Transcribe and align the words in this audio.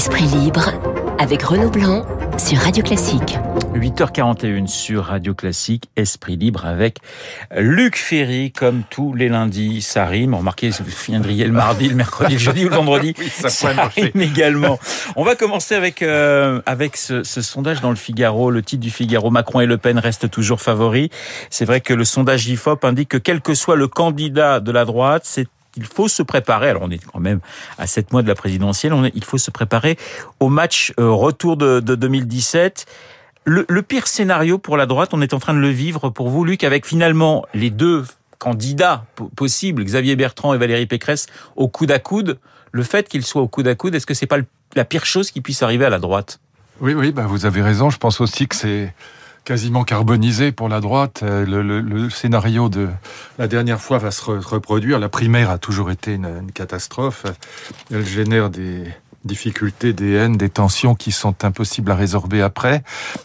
Esprit 0.00 0.24
libre 0.28 0.70
avec 1.18 1.42
Renaud 1.42 1.68
Blanc 1.68 2.06
sur 2.38 2.56
Radio 2.56 2.82
Classique. 2.82 3.36
8h41 3.74 4.66
sur 4.66 5.04
Radio 5.04 5.34
Classique, 5.34 5.90
Esprit 5.94 6.38
libre 6.38 6.64
avec 6.64 7.00
Luc 7.54 7.98
Ferry, 7.98 8.50
comme 8.50 8.82
tous 8.88 9.12
les 9.12 9.28
lundis. 9.28 9.82
Ça 9.82 10.06
rime. 10.06 10.32
Remarquez, 10.32 10.70
vous 10.70 10.84
viendriez 11.06 11.44
le 11.44 11.52
mardi, 11.52 11.86
le 11.86 11.96
mercredi, 11.96 12.32
le 12.32 12.38
jeudi 12.38 12.64
ou 12.64 12.70
le 12.70 12.76
vendredi. 12.76 13.14
Oui, 13.18 13.28
ça, 13.28 13.68
rime 13.94 14.22
également. 14.22 14.78
On 15.16 15.22
va 15.22 15.34
commencer 15.34 15.74
avec, 15.74 16.00
euh, 16.00 16.62
avec 16.64 16.96
ce, 16.96 17.22
ce 17.22 17.42
sondage 17.42 17.82
dans 17.82 17.90
le 17.90 17.96
Figaro. 17.96 18.50
Le 18.50 18.62
titre 18.62 18.80
du 18.80 18.90
Figaro, 18.90 19.28
Macron 19.28 19.60
et 19.60 19.66
Le 19.66 19.76
Pen 19.76 19.98
restent 19.98 20.30
toujours 20.30 20.62
favoris. 20.62 21.10
C'est 21.50 21.66
vrai 21.66 21.82
que 21.82 21.92
le 21.92 22.06
sondage 22.06 22.48
IFOP 22.48 22.86
indique 22.86 23.10
que 23.10 23.18
quel 23.18 23.42
que 23.42 23.52
soit 23.52 23.76
le 23.76 23.86
candidat 23.86 24.60
de 24.60 24.72
la 24.72 24.86
droite, 24.86 25.24
c'est 25.26 25.46
il 25.76 25.84
faut 25.84 26.08
se 26.08 26.22
préparer. 26.22 26.68
Alors 26.68 26.82
on 26.84 26.90
est 26.90 27.04
quand 27.04 27.20
même 27.20 27.40
à 27.78 27.86
sept 27.86 28.12
mois 28.12 28.22
de 28.22 28.28
la 28.28 28.34
présidentielle. 28.34 28.92
Il 29.14 29.24
faut 29.24 29.38
se 29.38 29.50
préparer 29.50 29.96
au 30.40 30.48
match 30.48 30.92
euh, 30.98 31.10
retour 31.10 31.56
de, 31.56 31.80
de 31.80 31.94
2017. 31.94 32.86
Le, 33.44 33.82
pire 33.82 34.06
scénario 34.06 34.58
pour 34.58 34.76
la 34.76 34.86
droite, 34.86 35.10
on 35.12 35.22
est 35.22 35.34
en 35.34 35.38
train 35.38 35.54
de 35.54 35.58
le 35.58 35.70
vivre 35.70 36.10
pour 36.10 36.28
vous, 36.28 36.44
Luc, 36.44 36.62
avec 36.62 36.86
finalement 36.86 37.46
les 37.54 37.70
deux 37.70 38.04
candidats 38.38 39.04
possibles, 39.34 39.82
Xavier 39.82 40.14
Bertrand 40.14 40.54
et 40.54 40.58
Valérie 40.58 40.86
Pécresse, 40.86 41.26
au 41.56 41.66
coude 41.66 41.90
à 41.90 41.98
coude. 41.98 42.38
Le 42.70 42.82
fait 42.82 43.08
qu'ils 43.08 43.24
soient 43.24 43.42
au 43.42 43.48
coude 43.48 43.66
à 43.66 43.74
coude, 43.74 43.94
est-ce 43.94 44.06
que 44.06 44.14
c'est 44.14 44.26
pas 44.26 44.38
la 44.76 44.84
pire 44.84 45.04
chose 45.04 45.30
qui 45.30 45.40
puisse 45.40 45.62
arriver 45.62 45.84
à 45.84 45.90
la 45.90 45.98
droite? 45.98 46.38
Oui, 46.80 46.94
oui, 46.94 47.12
bah 47.12 47.26
vous 47.26 47.44
avez 47.44 47.60
raison. 47.60 47.90
Je 47.90 47.98
pense 47.98 48.20
aussi 48.20 48.46
que 48.46 48.54
c'est 48.54 48.94
quasiment 49.44 49.84
carbonisé 49.84 50.52
pour 50.52 50.68
la 50.68 50.80
droite. 50.80 51.22
Le, 51.22 51.62
le, 51.62 52.10
scénario 52.10 52.68
de 52.68 52.88
la 53.38 53.48
dernière 53.48 53.80
fois 53.80 53.98
va 53.98 54.10
se 54.10 54.22
reproduire. 54.22 54.98
La 54.98 55.08
primaire 55.08 55.50
a 55.50 55.58
toujours 55.58 55.90
été 55.90 56.14
une, 56.14 56.52
catastrophe. 56.52 57.24
Elle 57.90 58.06
génère 58.06 58.50
des 58.50 58.84
difficultés, 59.24 59.92
des 59.92 60.14
haines, 60.14 60.36
des 60.36 60.48
tensions 60.48 60.94
qui 60.94 61.12
sont 61.12 61.44
impossibles 61.44 61.90
à 61.90 61.94
résorber 61.94 62.40
après. 62.40 62.82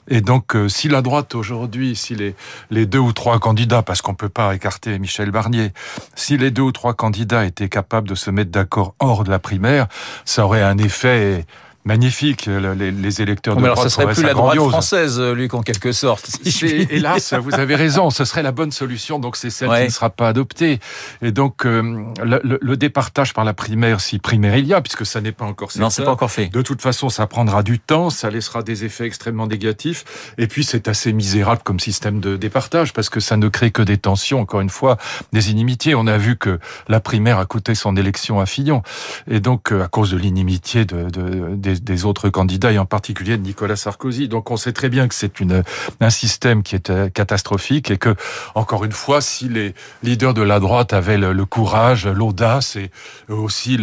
Et 0.10 0.22
donc, 0.22 0.56
euh, 0.56 0.68
si 0.68 0.90
la 0.90 1.02
droite 1.02 1.36
aujourd'hui, 1.36 1.96
si 1.96 2.16
les, 2.16 2.36
les 2.70 2.86
deux 2.86 3.00
ou 3.00 3.14
trois 3.14 3.40
candidats, 3.40 3.82
parce 3.82 4.02
qu'on 4.02 4.14
peut 4.14 4.30
pas 4.30 4.54
écarter 4.54 5.00
Michel 5.00 5.32
Barnier, 5.32 5.72
si 6.16 6.38
les 6.38 6.52
deux 6.52 6.64
ou 6.64 6.72
trois 6.72 6.94
candidats 6.94 7.46
étaient 7.46 7.70
capables 7.70 8.10
de 8.10 8.16
se 8.16 8.30
mettre 8.30 8.52
d'accord 8.52 8.96
hors 9.00 9.24
de 9.24 9.30
la 9.30 9.40
primaire, 9.40 9.88
ça 10.26 10.46
aurait 10.46 10.64
un 10.64 10.78
effet 10.78 11.46
magnifique. 11.86 12.48
Les, 12.48 12.92
les 12.92 13.22
électeurs 13.22 13.56
de 13.56 13.62
mais 13.62 13.68
droite 13.68 13.80
alors, 13.80 13.92
ce 13.92 13.96
serait 13.96 14.14
plus 14.14 14.24
la 14.24 14.34
droite 14.34 14.58
française, 14.58 15.20
Luc, 15.20 15.54
en 15.54 15.62
quelque 15.62 15.92
sorte. 15.92 16.26
Si 16.44 16.66
hélas, 16.90 17.34
vous 17.34 17.54
avez 17.54 17.76
raison, 17.76 18.10
ce 18.10 18.26
serait 18.26 18.44
la 18.44 18.52
bonne 18.52 18.72
solution, 18.72 19.20
donc 19.20 19.36
c'est 19.36 19.50
celle 19.50 19.70
ouais. 19.70 19.82
qui 19.82 19.86
ne 19.88 19.92
sera 19.92 20.10
pas 20.10 20.28
adoptée. 20.28 20.80
Et 21.22 21.32
donc, 21.32 21.66
euh, 21.66 22.04
le, 22.24 22.40
le, 22.44 22.60
le, 22.62 22.78
départage 22.78 23.34
par 23.34 23.46
la 23.46 23.54
primaire, 23.54 24.02
si 24.02 24.20
primaire 24.20 24.58
il 24.58 24.66
y 24.66 24.74
a, 24.74 24.82
puisque 24.82 25.06
ça 25.06 25.22
n'est 25.22 25.32
pas 25.32 25.46
encore 25.46 25.70
Non, 25.78 25.90
c'est 25.90 26.04
pas 26.04 26.12
encore 26.12 26.32
fait. 26.32 26.48
De 26.48 26.62
toute 26.62 26.82
façon, 26.82 27.10
ça 27.10 27.28
prendra 27.28 27.64
du 27.64 27.80
temps, 27.80 28.10
ça 28.10 28.30
laissera 28.30 28.64
des 28.64 28.86
effets 28.86 29.06
extrêmement 29.06 29.48
négatifs. 29.48 30.34
Et 30.38 30.48
puis, 30.48 30.64
c'est 30.64 30.88
assez 30.88 31.14
misérable 31.14 31.62
comme 31.64 31.80
système 31.80 32.20
de 32.20 32.38
départage, 32.38 32.94
parce 32.94 33.10
que 33.10 33.20
ça 33.20 33.38
ne 33.38 33.48
crée 33.48 33.72
que 33.72 33.82
des 33.82 33.98
tensions, 33.98 34.40
encore 34.40 34.62
une 34.62 34.70
fois, 34.70 34.98
des 35.34 35.52
inimitiés. 35.52 35.96
On 35.96 36.08
a 36.08 36.18
vu 36.18 36.36
que 36.38 36.60
la 36.88 37.00
primaire 37.00 37.40
a 37.40 37.46
coûté 37.46 37.76
son 37.76 37.96
élection 37.96 38.40
à 38.40 38.46
Fillon. 38.46 38.82
Et 39.30 39.40
donc, 39.40 39.72
euh, 39.72 39.84
à 39.84 39.88
cause 39.88 40.12
de 40.12 40.18
l'inimitié 40.18 40.86
de, 40.86 41.10
de, 41.10 41.56
des, 41.56 41.75
des, 41.82 42.06
autres 42.06 42.30
candidats, 42.30 42.72
et 42.72 42.78
en 42.78 42.86
particulier 42.86 43.38
de 43.38 43.44
Nicolas 43.44 43.76
Sarkozy. 43.76 44.28
Donc, 44.28 44.52
on 44.52 44.58
sait 44.58 44.74
très 44.74 44.90
bien 44.90 45.08
que 45.08 45.16
c'est 45.16 45.40
une, 45.40 45.64
un 46.00 46.10
système 46.10 46.64
qui 46.64 46.76
est 46.76 46.90
euh, 46.90 47.10
catastrophique 47.10 47.92
et 47.92 47.98
que, 47.98 48.16
encore 48.54 48.86
une 48.86 48.92
fois, 48.92 49.22
si 49.22 49.50
les 49.50 49.74
leaders 50.04 50.34
de 50.34 50.42
la 50.42 50.60
droite 50.60 50.94
avaient 50.94 51.18
le, 51.18 51.34
le 51.34 51.46
courage, 51.46 52.08
l'audace 52.08 52.76
et 52.76 52.92
aussi 53.30 53.80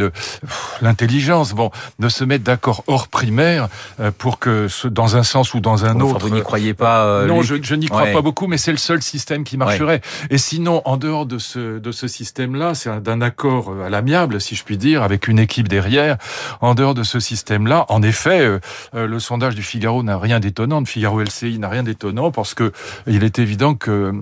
l'intelligence, 0.81 1.53
bon, 1.53 1.71
de 1.99 2.09
se 2.09 2.25
mettre 2.25 2.45
d'accord 2.45 2.85
hors 2.87 3.09
primaire 3.09 3.69
euh, 4.01 4.11
pour 4.17 4.39
que, 4.39 4.69
dans 4.89 5.17
un 5.17 5.23
sens 5.23 5.55
ou 5.55 5.61
dans 5.61 5.85
un 5.85 6.01
autre. 6.01 6.21
Vous 6.21 6.35
n'y 6.35 6.43
croyez 6.43 6.75
pas 6.75 7.05
euh, 7.05 7.27
Non, 7.27 7.43
je, 7.43 7.57
je 7.61 7.75
n'y 7.75 7.87
crois 7.87 8.05
ouais. 8.05 8.13
pas 8.13 8.23
beaucoup, 8.23 8.47
mais 8.47 8.59
c'est 8.59 8.73
le 8.73 8.79
seul 8.79 9.03
système 9.03 9.45
qui 9.45 9.57
marcherait. 9.57 10.01
Ouais. 10.03 10.29
Et 10.31 10.39
sinon, 10.39 10.83
en 10.85 10.97
dehors 10.97 11.27
de 11.27 11.39
ce, 11.39 11.79
de 11.79 11.93
ce 11.93 12.09
système-là, 12.09 12.75
c'est 12.75 13.03
d'un 13.03 13.21
accord 13.21 13.75
à 13.85 13.91
l'amiable, 13.91 14.41
si 14.41 14.55
je 14.55 14.65
puis 14.65 14.77
dire, 14.77 15.03
avec 15.03 15.29
une 15.29 15.39
équipe 15.39 15.69
derrière. 15.69 16.17
En 16.61 16.75
dehors 16.75 16.95
de 16.95 17.03
ce 17.03 17.21
système-là, 17.21 17.82
en 17.89 18.03
effet, 18.03 18.41
euh, 18.41 18.59
le 18.95 19.19
sondage 19.19 19.55
du 19.55 19.63
Figaro 19.63 20.03
n'a 20.03 20.19
rien 20.19 20.41
d'étonnant, 20.41 20.83
de 20.83 20.89
Figaro 20.89 21.21
LCI 21.21 21.59
n'a 21.59 21.69
rien 21.69 21.83
d'étonnant, 21.83 22.31
parce 22.31 22.55
que 22.55 22.73
il 23.07 23.25
est 23.25 23.39
évident 23.39 23.75
que 23.75 24.13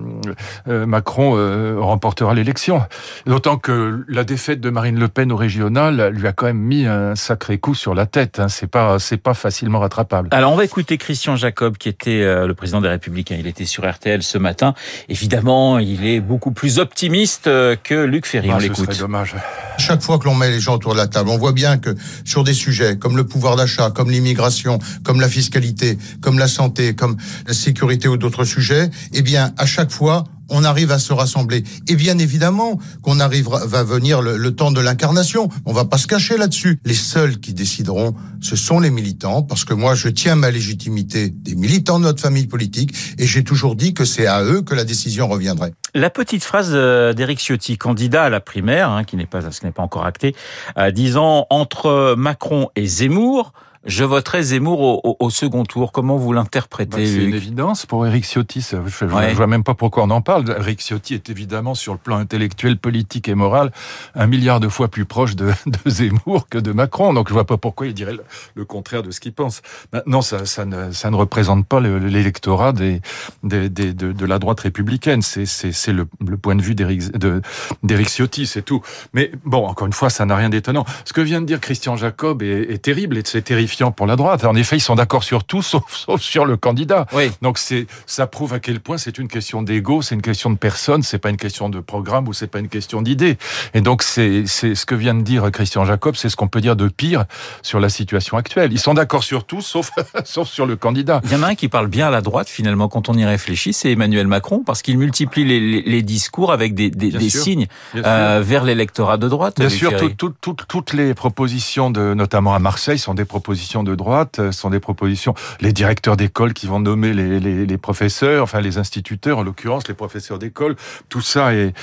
euh, 0.67 0.85
Macron 0.85 1.35
euh, 1.35 1.75
remportera 1.79 2.33
l'élection. 2.33 2.81
D'autant 3.25 3.57
que 3.57 4.03
la 4.07 4.23
défaite 4.23 4.61
de 4.61 4.69
Marine 4.69 4.99
Le 4.99 5.07
Pen 5.07 5.31
au 5.31 5.37
régional 5.37 6.09
lui 6.09 6.27
a 6.27 6.33
quand 6.33 6.45
même 6.45 6.57
mis 6.57 6.85
un 6.85 7.15
sacré 7.15 7.57
coup 7.57 7.75
sur 7.75 7.93
la 7.93 8.05
tête. 8.05 8.39
Hein. 8.39 8.47
C'est 8.47 8.67
pas, 8.67 8.99
c'est 8.99 9.17
pas 9.17 9.33
facilement 9.33 9.79
rattrapable. 9.79 10.29
Alors 10.31 10.51
on 10.51 10.55
va 10.55 10.65
écouter 10.65 10.97
Christian 10.97 11.35
Jacob, 11.35 11.77
qui 11.77 11.89
était 11.89 12.21
euh, 12.21 12.47
le 12.47 12.53
président 12.53 12.81
des 12.81 12.87
Républicains. 12.87 13.35
Il 13.39 13.47
était 13.47 13.65
sur 13.65 13.89
RTL 13.89 14.23
ce 14.23 14.37
matin. 14.37 14.73
Évidemment, 15.09 15.79
il 15.79 16.05
est 16.05 16.19
beaucoup 16.19 16.51
plus 16.51 16.79
optimiste 16.79 17.47
euh, 17.47 17.75
que 17.81 17.95
Luc 17.95 18.25
Ferry. 18.25 18.49
Ah, 18.51 18.55
on 18.55 18.59
l'écoute. 18.59 18.97
dommage. 18.99 19.35
Chaque 19.81 20.03
fois 20.03 20.19
que 20.19 20.25
l'on 20.25 20.35
met 20.35 20.51
les 20.51 20.59
gens 20.59 20.75
autour 20.75 20.91
de 20.93 20.97
la 20.97 21.07
table, 21.07 21.29
on 21.31 21.39
voit 21.39 21.53
bien 21.53 21.79
que 21.79 21.95
sur 22.23 22.43
des 22.43 22.53
sujets 22.53 22.97
comme 22.97 23.17
le 23.17 23.25
pouvoir 23.25 23.55
d'achat, 23.55 23.89
comme 23.89 24.11
l'immigration, 24.11 24.77
comme 25.03 25.19
la 25.19 25.27
fiscalité, 25.27 25.97
comme 26.21 26.37
la 26.37 26.47
santé, 26.47 26.93
comme 26.93 27.17
la 27.47 27.53
sécurité 27.53 28.07
ou 28.07 28.15
d'autres 28.15 28.45
sujets, 28.45 28.91
eh 29.11 29.23
bien, 29.23 29.53
à 29.57 29.65
chaque 29.65 29.91
fois, 29.91 30.25
on 30.51 30.63
arrive 30.63 30.91
à 30.91 30.99
se 30.99 31.13
rassembler. 31.13 31.63
Et 31.87 31.95
bien 31.95 32.19
évidemment 32.19 32.77
qu'on 33.01 33.19
arrivera, 33.19 33.65
va 33.65 33.83
venir 33.83 34.21
le, 34.21 34.51
temps 34.51 34.71
de 34.71 34.81
l'incarnation. 34.81 35.49
On 35.65 35.73
va 35.73 35.85
pas 35.85 35.97
se 35.97 36.07
cacher 36.07 36.37
là-dessus. 36.37 36.79
Les 36.85 36.93
seuls 36.93 37.39
qui 37.39 37.53
décideront, 37.53 38.13
ce 38.41 38.55
sont 38.55 38.79
les 38.79 38.91
militants, 38.91 39.41
parce 39.41 39.65
que 39.65 39.73
moi, 39.73 39.95
je 39.95 40.09
tiens 40.09 40.35
ma 40.35 40.51
légitimité 40.51 41.29
des 41.29 41.55
militants 41.55 41.99
de 41.99 42.03
notre 42.03 42.21
famille 42.21 42.47
politique, 42.47 42.93
et 43.17 43.25
j'ai 43.25 43.43
toujours 43.43 43.75
dit 43.75 43.93
que 43.93 44.05
c'est 44.05 44.27
à 44.27 44.43
eux 44.43 44.61
que 44.61 44.75
la 44.75 44.83
décision 44.83 45.27
reviendrait. 45.27 45.73
La 45.93 46.09
petite 46.09 46.43
phrase 46.43 46.71
d'Éric 46.71 47.39
Ciotti, 47.39 47.77
candidat 47.77 48.23
à 48.23 48.29
la 48.29 48.41
primaire, 48.41 48.89
hein, 48.89 49.03
qui 49.03 49.15
n'est 49.15 49.25
pas, 49.25 49.51
ce 49.51 49.65
n'est 49.65 49.71
pas 49.71 49.83
encore 49.83 50.05
acté, 50.05 50.35
euh, 50.77 50.91
disant 50.91 51.47
entre 51.49 52.15
Macron 52.17 52.69
et 52.75 52.85
Zemmour, 52.85 53.53
je 53.85 54.03
voterai 54.03 54.43
Zemmour 54.43 54.79
au, 54.79 55.01
au, 55.03 55.17
au 55.19 55.29
second 55.31 55.63
tour. 55.63 55.91
Comment 55.91 56.15
vous 56.15 56.33
l'interprétez 56.33 56.97
bah, 56.97 57.03
C'est 57.03 57.23
une 57.23 57.33
évidence 57.33 57.87
pour 57.87 58.05
Éric 58.05 58.25
Ciotti. 58.25 58.61
Je 58.61 59.05
ne 59.05 59.11
ouais. 59.11 59.33
vois 59.33 59.47
même 59.47 59.63
pas 59.63 59.73
pourquoi 59.73 60.03
on 60.03 60.09
en 60.11 60.21
parle. 60.21 60.55
Éric 60.59 60.81
Ciotti 60.81 61.15
est 61.15 61.29
évidemment, 61.29 61.73
sur 61.73 61.93
le 61.93 61.97
plan 61.97 62.17
intellectuel, 62.17 62.77
politique 62.77 63.27
et 63.27 63.33
moral, 63.33 63.71
un 64.13 64.27
milliard 64.27 64.59
de 64.59 64.69
fois 64.69 64.87
plus 64.87 65.05
proche 65.05 65.35
de, 65.35 65.51
de 65.65 65.89
Zemmour 65.89 66.47
que 66.47 66.59
de 66.59 66.71
Macron. 66.71 67.13
Donc 67.13 67.29
je 67.29 67.33
vois 67.33 67.45
pas 67.45 67.57
pourquoi 67.57 67.87
il 67.87 67.95
dirait 67.95 68.13
le, 68.13 68.23
le 68.53 68.65
contraire 68.65 69.01
de 69.01 69.09
ce 69.09 69.19
qu'il 69.19 69.33
pense. 69.33 69.63
Maintenant, 69.91 70.21
ça, 70.21 70.45
ça, 70.45 70.65
ne, 70.65 70.91
ça 70.91 71.09
ne 71.09 71.15
représente 71.15 71.65
pas 71.65 71.79
l'électorat 71.79 72.73
des, 72.73 73.01
des, 73.41 73.67
des, 73.69 73.93
de, 73.93 74.11
de, 74.11 74.25
la 74.25 74.37
droite 74.37 74.59
républicaine. 74.59 75.23
C'est 75.23 75.91
le, 75.91 76.07
le 76.25 76.37
point 76.37 76.55
de 76.55 76.61
vue 76.61 76.75
d'Éric 76.75 78.09
Ciotti, 78.09 78.45
c'est 78.45 78.61
tout. 78.61 78.83
Mais 79.13 79.31
bon, 79.43 79.65
encore 79.65 79.87
une 79.87 79.93
fois, 79.93 80.11
ça 80.11 80.27
n'a 80.27 80.35
rien 80.35 80.49
d'étonnant. 80.49 80.85
Ce 81.05 81.13
que 81.13 81.21
vient 81.21 81.41
de 81.41 81.47
dire 81.47 81.59
Christian 81.59 81.95
Jacob 81.95 82.43
est, 82.43 82.71
est 82.71 82.83
terrible 82.83 83.17
et 83.17 83.23
c'est 83.25 83.41
terrifiant 83.41 83.70
pour 83.95 84.05
la 84.05 84.15
droite. 84.15 84.45
En 84.45 84.55
effet, 84.55 84.77
ils 84.77 84.81
sont 84.81 84.95
d'accord 84.95 85.23
sur 85.23 85.43
tout, 85.43 85.61
sauf, 85.61 85.83
sauf, 85.89 86.21
sur 86.21 86.45
le 86.45 86.57
candidat. 86.57 87.05
Oui. 87.13 87.31
Donc 87.41 87.57
c'est, 87.57 87.87
ça 88.05 88.27
prouve 88.27 88.53
à 88.53 88.59
quel 88.59 88.79
point 88.79 88.97
c'est 88.97 89.17
une 89.17 89.27
question 89.27 89.61
d'ego, 89.61 90.01
c'est 90.01 90.15
une 90.15 90.21
question 90.21 90.49
de 90.49 90.57
personne, 90.57 91.03
c'est 91.03 91.19
pas 91.19 91.29
une 91.29 91.37
question 91.37 91.69
de 91.69 91.79
programme 91.79 92.27
ou 92.27 92.33
c'est 92.33 92.47
pas 92.47 92.59
une 92.59 92.69
question 92.69 93.01
d'idée. 93.01 93.37
Et 93.73 93.81
donc 93.81 94.03
c'est, 94.03 94.43
c'est 94.45 94.75
ce 94.75 94.85
que 94.85 94.95
vient 94.95 95.15
de 95.15 95.21
dire 95.21 95.51
Christian 95.51 95.85
Jacob, 95.85 96.15
c'est 96.15 96.29
ce 96.29 96.35
qu'on 96.35 96.47
peut 96.47 96.61
dire 96.61 96.75
de 96.75 96.87
pire 96.87 97.25
sur 97.61 97.79
la 97.79 97.89
situation 97.89 98.37
actuelle. 98.37 98.71
Ils 98.71 98.79
sont 98.79 98.93
d'accord 98.93 99.23
sur 99.23 99.45
tout, 99.45 99.61
sauf, 99.61 99.91
sauf 100.25 100.47
sur 100.47 100.65
le 100.65 100.75
candidat. 100.75 101.21
Il 101.25 101.31
y 101.31 101.35
en 101.35 101.43
a 101.43 101.47
un 101.47 101.55
qui 101.55 101.69
parle 101.69 101.87
bien 101.87 102.07
à 102.07 102.11
la 102.11 102.21
droite 102.21 102.49
finalement 102.49 102.87
quand 102.87 103.09
on 103.09 103.13
y 103.13 103.25
réfléchit, 103.25 103.73
c'est 103.73 103.91
Emmanuel 103.91 104.27
Macron 104.27 104.63
parce 104.65 104.81
qu'il 104.81 104.97
multiplie 104.97 105.45
les, 105.45 105.59
les, 105.59 105.81
les, 105.81 106.01
discours 106.01 106.51
avec 106.51 106.73
des, 106.73 106.89
des, 106.89 107.09
des 107.09 107.29
signes 107.29 107.67
euh, 107.95 108.41
vers 108.43 108.63
l'électorat 108.63 109.17
de 109.17 109.27
droite. 109.27 109.59
Bien 109.59 109.69
sûr, 109.69 109.95
tout, 109.97 110.09
tout, 110.09 110.33
tout, 110.41 110.55
toutes 110.67 110.93
les 110.93 111.13
propositions 111.13 111.91
de, 111.91 112.13
notamment 112.13 112.53
à 112.53 112.59
Marseille, 112.59 112.99
sont 112.99 113.13
des 113.13 113.25
propositions 113.25 113.60
de 113.61 113.95
droite, 113.95 114.39
euh, 114.39 114.51
sont 114.51 114.69
des 114.69 114.79
propositions. 114.79 115.33
Les 115.61 115.71
directeurs 115.71 116.17
d'école 116.17 116.53
qui 116.53 116.67
vont 116.67 116.79
nommer 116.79 117.13
les, 117.13 117.39
les, 117.39 117.77
professeurs, 117.77 118.43
enfin 118.43 118.59
les 118.59 118.77
instituteurs, 118.77 119.37
en 119.37 119.43
l'occurrence 119.43 119.87
les 119.87 119.93
professeurs 119.93 120.39
d'école, 120.39 120.75
tout 121.09 121.21
ça 121.21 121.53
est, 121.53 121.73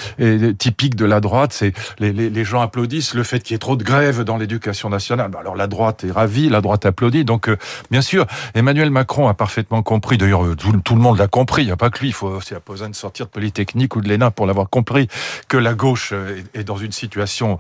typique 0.59 0.97
de 0.97 1.05
la 1.05 1.21
droite. 1.21 1.53
C'est 1.53 1.73
les, 1.99 2.13
les, 2.13 2.45
gens 2.45 2.61
applaudissent 2.61 3.15
le 3.15 3.23
fait 3.23 3.41
qu'il 3.41 3.55
y 3.55 3.57
ait 3.57 3.59
trop 3.59 3.77
de 3.77 3.85
grèves 3.85 4.23
dans 4.23 4.37
l'éducation 4.37 4.91
nationale. 4.91 5.31
Alors 5.39 5.57
la 5.57 5.67
droite 5.67 6.05
est 6.05 6.11
ravie, 6.11 6.49
la 6.49 6.61
droite 6.61 6.85
applaudit. 6.85 7.25
Donc 7.25 7.49
euh, 7.49 7.57
bien 7.91 8.03
sûr, 8.03 8.27
Emmanuel 8.55 8.91
Macron 8.91 9.29
a 9.29 9.35
parfaitement 9.35 9.83
compris. 9.83 10.19
D'ailleurs, 10.19 10.45
euh, 10.45 10.57
tout, 10.57 10.95
le 10.95 11.01
monde 11.01 11.19
l'a 11.19 11.29
compris. 11.29 11.63
Il 11.63 11.67
n'y 11.67 11.73
a 11.73 11.77
pas 11.77 11.91
que 11.91 12.01
lui. 12.01 12.09
Il 12.09 12.15
faut, 12.15 12.37
a 12.37 12.61
pas 12.61 12.73
besoin 12.73 12.89
de 12.89 12.95
sortir 12.95 13.27
de 13.27 13.31
Polytechnique 13.31 13.97
ou 13.97 14.01
de 14.01 14.09
l'ENA 14.09 14.31
pour 14.31 14.47
l'avoir 14.47 14.69
compris 14.69 15.09
que 15.49 15.57
la 15.57 15.75
gauche 15.75 16.13
est 16.55 16.65
dans 16.65 16.77
une 16.77 16.93
situation 16.93 17.59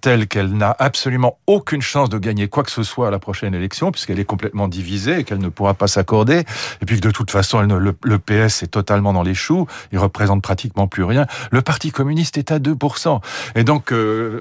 telle 0.00 0.26
qu'elle 0.26 0.52
n'a 0.52 0.74
absolument 0.78 1.38
aucune 1.46 1.82
chance 1.82 2.08
de 2.08 2.18
gagner 2.18 2.48
quoi 2.48 2.62
que 2.62 2.70
ce 2.70 2.82
soit 2.82 3.08
à 3.08 3.10
la 3.10 3.18
prochaine 3.18 3.51
élection, 3.54 3.92
puisqu'elle 3.92 4.18
est 4.18 4.24
complètement 4.24 4.68
divisée 4.68 5.20
et 5.20 5.24
qu'elle 5.24 5.38
ne 5.38 5.48
pourra 5.48 5.74
pas 5.74 5.86
s'accorder, 5.86 6.44
et 6.80 6.86
puis 6.86 6.96
que 6.96 7.06
de 7.06 7.10
toute 7.10 7.30
façon, 7.30 7.62
le, 7.62 8.18
PS 8.18 8.62
est 8.62 8.70
totalement 8.70 9.12
dans 9.12 9.22
les 9.22 9.34
choux, 9.34 9.66
il 9.92 9.98
représente 9.98 10.42
pratiquement 10.42 10.86
plus 10.86 11.04
rien. 11.04 11.26
Le 11.50 11.62
Parti 11.62 11.90
communiste 11.90 12.38
est 12.38 12.52
à 12.52 12.58
2%. 12.58 13.20
Et 13.56 13.64
donc, 13.64 13.92
euh, 13.92 14.40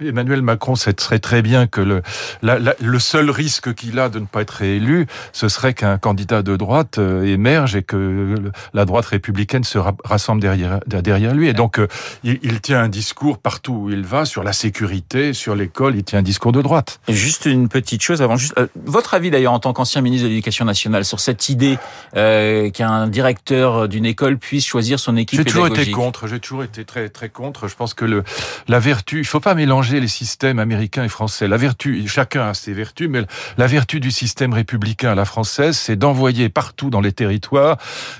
Emmanuel 0.00 0.42
Macron 0.42 0.74
sait 0.74 0.92
très 0.92 1.18
très 1.18 1.42
bien 1.42 1.66
que 1.66 1.80
le, 1.80 2.02
le 2.42 2.98
seul 2.98 3.30
risque 3.30 3.74
qu'il 3.74 3.98
a 3.98 4.08
de 4.08 4.18
ne 4.18 4.26
pas 4.26 4.42
être 4.42 4.50
réélu, 4.50 5.06
ce 5.32 5.48
serait 5.48 5.74
qu'un 5.74 5.98
candidat 5.98 6.42
de 6.42 6.56
droite 6.56 6.98
euh, 6.98 7.24
émerge 7.24 7.76
et 7.76 7.82
que 7.82 8.34
la 8.74 8.84
droite 8.84 9.06
républicaine 9.06 9.64
se 9.64 9.78
rassemble 10.04 10.40
derrière, 10.40 10.80
derrière 10.86 11.34
lui. 11.34 11.48
Et 11.48 11.52
donc, 11.52 11.78
euh, 11.78 11.88
il, 12.24 12.60
tient 12.60 12.80
un 12.80 12.88
discours 12.88 13.38
partout 13.38 13.72
où 13.72 13.90
il 13.90 14.04
va 14.04 14.24
sur 14.24 14.42
la 14.42 14.52
sécurité, 14.52 15.32
sur 15.32 15.54
l'école, 15.54 15.96
il 15.96 16.04
tient 16.04 16.20
un 16.20 16.22
discours 16.22 16.52
de 16.52 16.62
droite. 16.62 17.00
juste 17.08 17.46
une 17.46 17.68
petite 17.68 18.02
chose 18.02 18.22
avant, 18.22 18.36
juste, 18.36 18.45
votre 18.84 19.14
avis 19.14 19.30
d'ailleurs 19.30 19.52
en 19.52 19.58
tant 19.58 19.72
qu'ancien 19.72 20.00
ministre 20.00 20.24
de 20.24 20.30
l'Éducation 20.30 20.64
nationale 20.64 21.04
sur 21.04 21.20
cette 21.20 21.48
idée 21.48 21.78
euh, 22.16 22.70
qu'un 22.70 23.06
directeur 23.08 23.88
d'une 23.88 24.06
école 24.06 24.38
puisse 24.38 24.66
choisir 24.66 24.98
son 24.98 25.16
équipe 25.16 25.38
J'ai 25.38 25.44
toujours 25.44 25.66
été 25.68 25.90
contre, 25.90 26.26
j'ai 26.26 26.40
toujours 26.40 26.62
été 26.62 26.84
très 26.84 27.08
très 27.08 27.28
contre. 27.28 27.68
Je 27.68 27.76
pense 27.76 27.94
que 27.94 28.04
le, 28.04 28.24
la 28.68 28.78
vertu, 28.78 29.18
il 29.18 29.26
faut 29.26 29.40
pas 29.40 29.54
mélanger 29.54 30.00
les 30.00 30.08
systèmes 30.08 30.58
américains 30.58 31.04
et 31.04 31.08
français. 31.08 31.48
La 31.48 31.56
vertu, 31.56 32.06
chacun 32.08 32.48
a 32.48 32.54
ses 32.54 32.72
vertus, 32.72 33.08
mais 33.08 33.22
la 33.58 33.66
vertu 33.66 34.00
du 34.00 34.10
système 34.10 34.52
républicain 34.52 35.12
à 35.12 35.14
la 35.14 35.24
française, 35.24 35.76
c'est 35.76 35.96
d'envoyer 35.96 36.48
partout 36.48 36.90
dans 36.90 37.00
les 37.00 37.12
territoires 37.12 37.76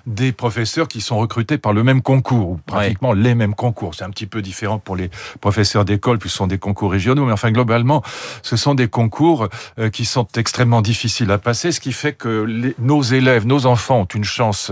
des 0.06 0.32
professeurs 0.32 0.88
qui 0.88 1.00
sont 1.00 1.18
recrutés 1.18 1.58
par 1.58 1.72
le 1.72 1.82
même 1.82 2.02
concours, 2.02 2.50
ou 2.50 2.60
pratiquement 2.66 3.12
les 3.12 3.34
mêmes 3.34 3.54
concours. 3.54 3.94
C'est 3.94 4.04
un 4.04 4.10
petit 4.10 4.26
peu 4.26 4.42
différent 4.42 4.78
pour 4.78 4.96
les 4.96 5.10
professeurs 5.40 5.84
d'école, 5.84 6.18
puis 6.18 6.30
ce 6.30 6.36
sont 6.36 6.46
des 6.46 6.58
concours 6.58 6.90
régionaux, 6.90 7.24
mais 7.26 7.32
enfin 7.32 7.50
globalement, 7.50 8.02
ce 8.42 8.56
sont 8.56 8.74
des 8.74 8.88
concours 8.88 9.48
euh, 9.78 9.90
qui 9.90 10.04
sont 10.04 10.15
extrêmement 10.36 10.82
difficiles 10.82 11.30
à 11.30 11.38
passer, 11.38 11.72
ce 11.72 11.80
qui 11.80 11.92
fait 11.92 12.12
que 12.12 12.44
les, 12.44 12.74
nos 12.78 13.02
élèves, 13.02 13.46
nos 13.46 13.66
enfants 13.66 14.00
ont 14.00 14.04
une 14.04 14.24
chance 14.24 14.70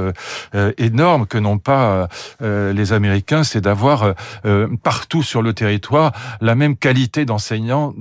euh, 0.54 0.72
énorme 0.78 1.26
que 1.26 1.38
n'ont 1.38 1.58
pas 1.58 2.08
euh, 2.42 2.72
les 2.72 2.92
Américains, 2.92 3.44
c'est 3.44 3.60
d'avoir 3.60 4.14
partout 4.82 5.22
sur 5.22 5.42
le 5.42 5.52
territoire 5.52 6.12
la 6.40 6.54
même 6.54 6.76
qualité 6.76 7.24
d'enseignement 7.24 7.92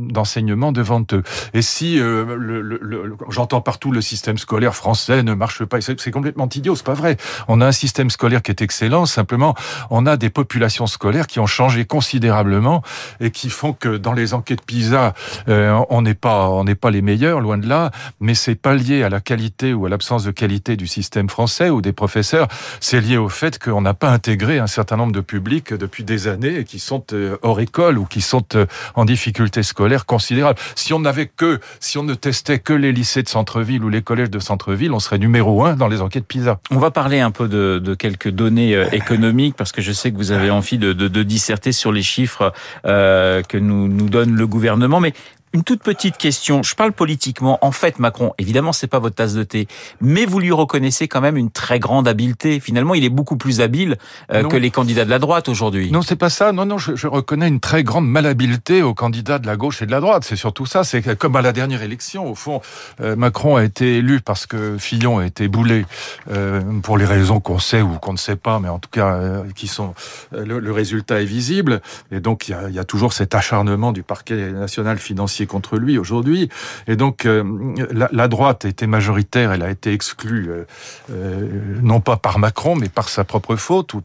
devant 0.71 1.03
eux. 1.13 1.23
Et 1.53 1.61
si 1.61 1.95
le, 1.95 2.35
le, 2.35 3.15
j'entends 3.29 3.61
partout 3.61 3.91
le 3.91 4.01
système 4.01 4.37
scolaire 4.37 4.75
français 4.75 5.23
ne 5.23 5.33
marche 5.33 5.63
pas, 5.65 5.79
c'est 5.81 6.11
complètement 6.11 6.49
idiot, 6.49 6.75
c'est 6.75 6.85
pas 6.85 6.93
vrai. 6.93 7.17
On 7.47 7.61
a 7.61 7.67
un 7.67 7.71
système 7.71 8.09
scolaire 8.09 8.41
qui 8.41 8.51
est 8.51 8.61
excellent, 8.61 9.05
simplement 9.05 9.55
on 9.89 10.05
a 10.05 10.17
des 10.17 10.29
populations 10.29 10.87
scolaires 10.87 11.27
qui 11.27 11.39
ont 11.39 11.47
changé 11.47 11.85
considérablement 11.85 12.81
et 13.19 13.31
qui 13.31 13.49
font 13.49 13.73
que 13.73 13.97
dans 13.97 14.13
les 14.13 14.33
enquêtes 14.33 14.65
PISA, 14.65 15.13
euh, 15.47 15.79
on 15.89 16.01
n'est 16.01 16.13
pas 16.13 16.49
on 16.49 16.63
n'est 16.63 16.75
pas 16.75 16.91
les 16.91 17.01
meilleurs, 17.01 17.32
loin 17.39 17.57
de 17.57 17.67
là, 17.67 17.91
mais 18.19 18.33
c'est 18.33 18.55
pas 18.55 18.75
lié 18.75 19.03
à 19.03 19.09
la 19.09 19.19
qualité 19.19 19.73
ou 19.73 19.85
à 19.85 19.89
l'absence 19.89 20.23
de 20.23 20.31
qualité 20.31 20.75
du 20.75 20.87
système 20.87 21.29
français 21.29 21.69
ou 21.69 21.81
des 21.81 21.93
professeurs, 21.93 22.47
c'est 22.79 23.01
lié 23.01 23.17
au 23.17 23.29
fait 23.29 23.59
qu'on 23.59 23.81
n'a 23.81 23.93
pas 23.93 24.09
intégré 24.09 24.59
un 24.59 24.67
certain 24.67 24.97
nombre 24.97 25.13
de 25.13 25.21
publics 25.21 25.73
depuis 25.73 26.03
des 26.03 26.27
années 26.27 26.63
qui 26.63 26.79
sont 26.79 27.03
euh, 27.13 27.37
hors 27.41 27.59
école 27.59 27.97
ou 27.97 28.05
qui 28.05 28.21
sont 28.21 28.45
euh, 28.55 28.65
en 28.95 29.05
difficulté 29.05 29.63
scolaire 29.63 30.05
considérable. 30.05 30.59
Si 30.75 30.93
on 30.93 30.99
n'avait 30.99 31.27
que, 31.27 31.59
si 31.79 31.97
on 31.97 32.03
ne 32.03 32.13
testait 32.13 32.59
que 32.59 32.73
les 32.73 32.91
lycées 32.91 33.23
de 33.23 33.29
centre-ville 33.29 33.83
ou 33.83 33.89
les 33.89 34.01
collèges 34.01 34.29
de 34.29 34.39
centre-ville, 34.39 34.91
on 34.91 34.99
serait 34.99 35.19
numéro 35.19 35.65
un 35.65 35.75
dans 35.75 35.87
les 35.87 36.01
enquêtes 36.01 36.25
PISA. 36.25 36.59
On 36.71 36.77
va 36.77 36.91
parler 36.91 37.19
un 37.19 37.31
peu 37.31 37.47
de, 37.47 37.95
quelques 37.95 38.29
données 38.29 38.85
économiques 38.91 39.55
parce 39.55 39.71
que 39.71 39.81
je 39.81 39.91
sais 39.91 40.11
que 40.11 40.17
vous 40.17 40.31
avez 40.31 40.49
envie 40.49 40.77
de, 40.77 40.93
de, 40.93 41.23
disserter 41.23 41.71
sur 41.71 41.91
les 41.91 42.03
chiffres 42.03 42.53
euh, 42.85 43.41
que 43.43 43.57
nous, 43.57 43.87
nous 43.87 44.09
donne 44.09 44.35
le 44.35 44.47
gouvernement. 44.47 44.99
Mais 44.99 45.13
une 45.53 45.63
toute 45.63 45.83
petite 45.83 46.17
question. 46.17 46.63
Je 46.63 46.73
parle 46.73 46.93
politiquement. 46.93 47.59
En 47.61 47.71
fait, 47.71 47.99
Macron, 47.99 48.33
évidemment, 48.39 48.73
c'est 48.73 48.87
pas 48.87 48.97
votre 48.97 49.15
tasse 49.15 49.35
de 49.35 49.43
thé, 49.43 49.67
mais 50.01 50.25
vous 50.25 50.39
lui 50.39 50.51
reconnaissez 50.51 51.07
quand 51.07 51.21
même 51.21 51.37
une 51.37 51.51
très 51.51 51.77
grande 51.79 52.07
habileté. 52.07 52.59
Finalement, 52.59 52.95
il 52.95 53.03
est 53.03 53.09
beaucoup 53.09 53.37
plus 53.37 53.61
habile 53.61 53.97
euh, 54.31 54.43
que 54.43 54.57
les 54.57 54.71
candidats 54.71 55.05
de 55.05 55.11
la 55.11 55.19
droite 55.19 55.49
aujourd'hui. 55.49 55.91
Non, 55.91 56.01
c'est 56.01 56.15
pas 56.15 56.31
ça. 56.31 56.51
Non, 56.51 56.65
non, 56.65 56.79
je, 56.79 56.95
je, 56.95 57.07
reconnais 57.07 57.47
une 57.47 57.59
très 57.59 57.83
grande 57.83 58.07
malhabileté 58.07 58.81
aux 58.81 58.95
candidats 58.95 59.37
de 59.37 59.45
la 59.45 59.55
gauche 59.55 59.83
et 59.83 59.85
de 59.85 59.91
la 59.91 59.99
droite. 59.99 60.23
C'est 60.23 60.35
surtout 60.35 60.65
ça. 60.65 60.83
C'est 60.83 61.15
comme 61.17 61.35
à 61.35 61.43
la 61.43 61.53
dernière 61.53 61.83
élection, 61.83 62.29
au 62.29 62.35
fond, 62.35 62.61
euh, 63.01 63.15
Macron 63.15 63.55
a 63.55 63.63
été 63.63 63.97
élu 63.97 64.21
parce 64.21 64.47
que 64.47 64.79
Fillon 64.79 65.19
a 65.19 65.25
été 65.25 65.47
boulé 65.47 65.85
euh, 66.31 66.61
pour 66.81 66.97
les 66.97 67.05
raisons 67.05 67.39
qu'on 67.39 67.59
sait 67.59 67.81
ou 67.81 67.99
qu'on 67.99 68.13
ne 68.13 68.17
sait 68.17 68.35
pas, 68.35 68.59
mais 68.59 68.69
en 68.69 68.79
tout 68.79 68.89
cas 68.89 69.43
qui 69.55 69.67
sont 69.67 69.93
le, 70.31 70.59
le, 70.59 70.71
résultat 70.71 71.21
est 71.21 71.25
visible. 71.25 71.81
Et 72.11 72.19
donc 72.19 72.47
il 72.47 72.51
y 72.51 72.53
a, 72.55 72.69
il 72.69 72.75
y 72.75 72.79
a 72.79 72.83
toujours 72.83 73.13
cet 73.13 73.35
acharnement 73.35 73.91
du 73.91 74.01
parquet 74.01 74.51
national 74.51 74.97
financier 74.97 75.42
contre 75.45 75.77
lui 75.77 75.97
aujourd'hui. 75.97 76.49
Et 76.87 76.95
donc, 76.95 77.25
euh, 77.25 77.43
la, 77.91 78.09
la, 78.11 78.27
droite 78.27 78.65
était 78.65 78.87
majoritaire, 78.87 79.51
elle 79.51 79.63
a 79.63 79.69
été 79.69 79.93
exclue, 79.93 80.49
euh, 80.49 80.65
euh 81.11 81.79
non 81.81 81.99
pas 81.99 82.17
par 82.17 82.39
Macron, 82.39 82.75
mais 82.75 82.89
par 82.89 83.09
sa 83.09 83.23
propre 83.23 83.55
faute, 83.55 83.93
ou 83.93 84.01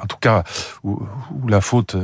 en 0.00 0.06
tout 0.06 0.16
cas, 0.20 0.44
ou, 0.84 1.02
ou 1.42 1.48
la 1.48 1.60
faute 1.60 1.96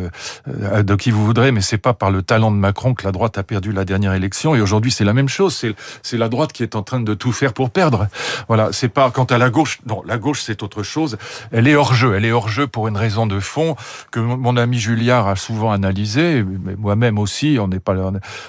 de 0.46 0.94
qui 0.94 1.10
vous 1.10 1.24
voudrez, 1.24 1.52
mais 1.52 1.60
c'est 1.60 1.78
pas 1.78 1.94
par 1.94 2.10
le 2.10 2.22
talent 2.22 2.50
de 2.50 2.56
Macron 2.56 2.94
que 2.94 3.04
la 3.04 3.12
droite 3.12 3.38
a 3.38 3.42
perdu 3.42 3.72
la 3.72 3.84
dernière 3.84 4.14
élection. 4.14 4.54
Et 4.54 4.60
aujourd'hui, 4.60 4.90
c'est 4.90 5.04
la 5.04 5.12
même 5.12 5.28
chose. 5.28 5.64
C'est 6.02 6.16
la 6.16 6.28
droite 6.28 6.52
qui 6.52 6.62
est 6.62 6.76
en 6.76 6.82
train 6.82 7.00
de 7.00 7.14
tout 7.14 7.32
faire 7.32 7.52
pour 7.52 7.70
perdre. 7.70 8.08
Voilà, 8.48 8.70
c'est 8.72 8.88
pas 8.88 9.10
quant 9.10 9.24
à 9.24 9.38
la 9.38 9.50
gauche. 9.50 9.80
Non, 9.86 10.02
la 10.06 10.18
gauche, 10.18 10.42
c'est 10.42 10.62
autre 10.62 10.82
chose. 10.82 11.16
Elle 11.52 11.68
est 11.68 11.74
hors 11.74 11.94
jeu. 11.94 12.14
Elle 12.14 12.24
est 12.24 12.32
hors 12.32 12.48
jeu 12.48 12.66
pour 12.66 12.88
une 12.88 12.96
raison 12.96 13.26
de 13.26 13.40
fond 13.40 13.76
que 14.10 14.20
mon 14.20 14.56
ami 14.56 14.78
Julliard 14.78 15.28
a 15.28 15.36
souvent 15.36 15.72
analysé, 15.72 16.44
mais 16.44 16.76
moi-même 16.76 17.18
aussi. 17.18 17.58
On 17.60 17.68
n'est 17.68 17.80
pas, 17.80 17.94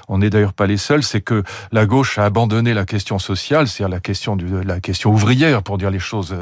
on 0.08 0.17
on 0.18 0.22
n'est 0.22 0.32
d'ailleurs 0.32 0.54
pas 0.54 0.66
les 0.66 0.78
seuls, 0.78 1.04
c'est 1.04 1.22
que 1.22 1.44
la 1.72 1.86
gauche 1.86 2.18
a 2.18 2.26
abandonné 2.26 2.74
la 2.74 2.86
question 2.86 3.20
sociale, 3.20 3.68
c'est-à-dire 3.68 3.94
la 3.94 4.00
question 4.00 4.36
du, 4.36 4.64
la 4.64 4.80
question 4.80 5.12
ouvrière, 5.12 5.62
pour 5.62 5.78
dire 5.78 5.92
les 5.92 6.00
choses 6.00 6.34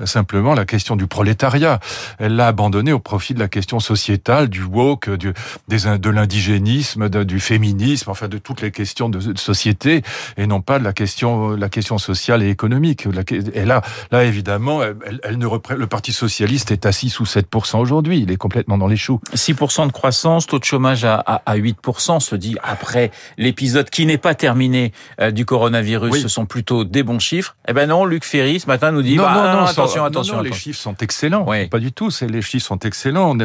euh, 0.00 0.06
simplement, 0.06 0.54
la 0.54 0.64
question 0.64 0.96
du 0.96 1.06
prolétariat. 1.06 1.78
Elle 2.18 2.36
l'a 2.36 2.46
abandonnée 2.46 2.94
au 2.94 3.00
profit 3.00 3.34
de 3.34 3.38
la 3.38 3.48
question 3.48 3.80
sociétale, 3.80 4.48
du 4.48 4.62
woke, 4.62 5.10
du, 5.10 5.34
des, 5.68 5.98
de 5.98 6.10
l'indigénisme, 6.10 7.10
du 7.10 7.38
féminisme, 7.38 8.10
enfin 8.10 8.28
de 8.28 8.38
toutes 8.38 8.62
les 8.62 8.70
questions 8.70 9.10
de, 9.10 9.36
société, 9.36 10.02
et 10.38 10.46
non 10.46 10.62
pas 10.62 10.78
de 10.78 10.84
la 10.84 10.94
question, 10.94 11.50
la 11.50 11.68
question 11.68 11.98
sociale 11.98 12.42
et 12.42 12.48
économique. 12.48 13.06
Et 13.52 13.66
là, 13.66 13.82
là 14.10 14.24
évidemment, 14.24 14.80
elle, 14.82 15.36
ne 15.36 15.46
le 15.76 15.86
Parti 15.86 16.14
socialiste 16.14 16.70
est 16.70 16.86
à 16.86 16.92
6 16.92 17.20
ou 17.20 17.24
7% 17.24 17.78
aujourd'hui. 17.78 18.20
Il 18.20 18.30
est 18.30 18.36
complètement 18.36 18.78
dans 18.78 18.86
les 18.86 18.96
choux. 18.96 19.20
6% 19.34 19.86
de 19.86 19.92
croissance, 19.92 20.46
taux 20.46 20.58
de 20.58 20.64
chômage 20.64 21.04
à, 21.04 21.16
à, 21.16 21.42
à 21.44 21.56
8 21.56 21.78
on 22.08 22.20
se 22.20 22.36
dit 22.36 22.56
après 22.62 23.10
l'épisode 23.36 23.90
qui 23.90 24.06
n'est 24.06 24.18
pas 24.18 24.34
terminé 24.34 24.92
euh, 25.20 25.30
du 25.30 25.44
coronavirus, 25.44 26.12
oui. 26.12 26.20
ce 26.20 26.28
sont 26.28 26.46
plutôt 26.46 26.84
des 26.84 27.02
bons 27.02 27.18
chiffres. 27.18 27.56
Eh 27.68 27.72
ben 27.72 27.88
non, 27.88 28.04
Luc 28.04 28.24
Ferry 28.24 28.60
ce 28.60 28.66
matin 28.66 28.92
nous 28.92 29.02
dit 29.02 29.16
non, 29.16 29.24
bah, 29.24 29.34
non, 29.34 29.42
non, 29.42 29.66
attention, 29.66 30.04
attention, 30.04 30.34
non, 30.34 30.40
attention. 30.40 30.40
Les 30.42 30.52
chiffres 30.52 30.80
sont 30.80 30.96
excellents. 30.96 31.44
Oui. 31.46 31.66
Pas 31.68 31.78
du 31.78 31.92
tout. 31.92 32.10
C'est 32.10 32.26
les 32.26 32.42
chiffres 32.42 32.66
sont 32.66 32.78
excellents. 32.80 33.36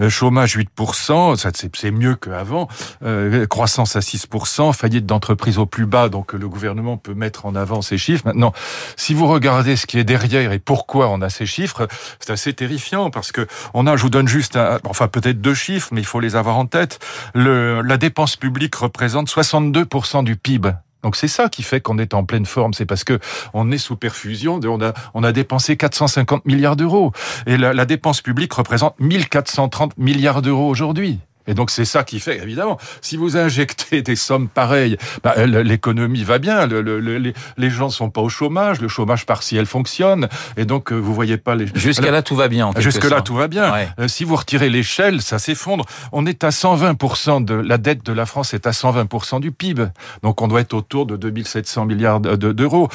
Euh, 0.00 0.08
chômage 0.08 0.56
8%, 0.56 1.36
ça 1.36 1.50
c'est 1.54 1.90
mieux 1.90 2.14
qu'avant. 2.14 2.68
Euh, 3.04 3.46
croissance 3.46 3.96
à 3.96 4.00
6%, 4.00 4.72
faillite 4.72 5.06
d'entreprise 5.06 5.58
au 5.58 5.66
plus 5.66 5.86
bas. 5.86 6.08
Donc 6.08 6.32
le 6.32 6.48
gouvernement 6.48 6.96
peut 6.96 7.14
mettre 7.14 7.46
en 7.46 7.54
avant 7.54 7.82
ces 7.82 7.98
chiffres. 7.98 8.22
Maintenant, 8.26 8.52
si 8.96 9.14
vous 9.14 9.26
regardez 9.26 9.76
ce 9.76 9.86
qui 9.86 9.98
est 9.98 10.04
derrière 10.04 10.52
et 10.52 10.58
pourquoi 10.58 11.08
on 11.08 11.20
a 11.22 11.30
ces 11.30 11.46
chiffres, 11.46 11.88
c'est 12.20 12.32
assez 12.32 12.52
terrifiant 12.52 13.10
parce 13.10 13.32
que 13.32 13.46
on 13.74 13.86
a, 13.86 13.96
je 13.96 14.02
vous 14.02 14.10
donne 14.10 14.28
juste, 14.28 14.56
un, 14.56 14.78
enfin 14.84 15.08
peut-être 15.08 15.40
deux 15.40 15.54
chiffres, 15.54 15.88
mais 15.92 16.00
il 16.00 16.06
faut 16.06 16.20
les 16.20 16.36
avoir 16.36 16.56
en 16.56 16.66
tête. 16.66 16.98
Le, 17.34 17.82
la 17.82 17.96
dépense 17.96 18.36
publique 18.36 18.74
représente 18.74 19.21
62% 19.28 20.24
du 20.24 20.36
PIB. 20.36 20.70
Donc 21.02 21.16
c'est 21.16 21.28
ça 21.28 21.48
qui 21.48 21.62
fait 21.62 21.80
qu'on 21.80 21.98
est 21.98 22.14
en 22.14 22.24
pleine 22.24 22.46
forme, 22.46 22.74
c'est 22.74 22.86
parce 22.86 23.02
que 23.02 23.18
on 23.54 23.72
est 23.72 23.78
sous 23.78 23.96
perfusion, 23.96 24.60
on 24.62 24.80
a 24.80 24.92
on 25.14 25.24
a 25.24 25.32
dépensé 25.32 25.76
450 25.76 26.46
milliards 26.46 26.76
d'euros 26.76 27.12
et 27.46 27.56
la, 27.56 27.72
la 27.72 27.84
dépense 27.86 28.20
publique 28.20 28.52
représente 28.52 28.98
1430 29.00 29.98
milliards 29.98 30.42
d'euros 30.42 30.68
aujourd'hui. 30.68 31.18
Et 31.46 31.54
donc 31.54 31.70
c'est 31.70 31.84
ça 31.84 32.04
qui 32.04 32.20
fait, 32.20 32.42
évidemment, 32.42 32.78
si 33.00 33.16
vous 33.16 33.36
injectez 33.36 34.02
des 34.02 34.16
sommes 34.16 34.48
pareilles, 34.48 34.96
bah, 35.22 35.46
l'économie 35.46 36.22
va 36.22 36.38
bien, 36.38 36.66
le, 36.66 36.82
le, 36.82 37.00
le, 37.00 37.32
les 37.56 37.70
gens 37.70 37.90
sont 37.90 38.10
pas 38.10 38.20
au 38.20 38.28
chômage, 38.28 38.80
le 38.80 38.88
chômage 38.88 39.26
partiel 39.26 39.66
fonctionne, 39.66 40.28
et 40.56 40.64
donc 40.64 40.92
euh, 40.92 40.96
vous 40.96 41.14
voyez 41.14 41.36
pas 41.36 41.54
les... 41.54 41.66
Jusqu'à 41.74 42.10
là 42.10 42.22
tout 42.22 42.36
va 42.36 42.48
bien. 42.48 42.70
Jusque 42.78 43.08
là 43.08 43.20
tout 43.22 43.34
va 43.34 43.48
bien. 43.48 43.72
Ouais. 43.72 43.88
Euh, 43.98 44.08
si 44.08 44.24
vous 44.24 44.36
retirez 44.36 44.70
l'échelle, 44.70 45.22
ça 45.22 45.38
s'effondre. 45.38 45.84
On 46.12 46.26
est 46.26 46.44
à 46.44 46.50
120% 46.50 47.44
de 47.44 47.54
la 47.54 47.78
dette 47.78 48.04
de 48.04 48.12
la 48.12 48.26
France 48.26 48.54
est 48.54 48.66
à 48.66 48.70
120% 48.70 49.40
du 49.40 49.52
PIB, 49.52 49.86
donc 50.22 50.40
on 50.42 50.48
doit 50.48 50.60
être 50.60 50.74
autour 50.74 51.06
de 51.06 51.16
2700 51.16 51.86
milliards 51.86 52.20
d'euros. 52.20 52.88